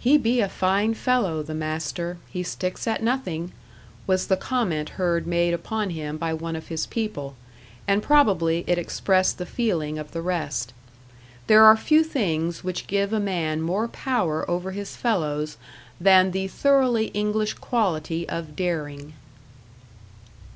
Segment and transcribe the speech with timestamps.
[0.00, 3.52] "He be a fine fellow, the master; he sticks at nothing,"
[4.04, 7.36] was the comment heard made upon him by one of his people,
[7.86, 10.72] and probably it expressed the feeling of the rest.
[11.46, 15.56] There are few things which give a man more power over his fellows
[16.00, 19.12] than the thoroughly English quality of daring.